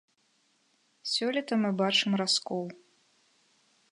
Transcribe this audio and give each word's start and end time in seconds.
Сёлета 1.11 1.53
мы 1.65 1.69
бачым 1.83 2.11
раскол. 2.23 2.65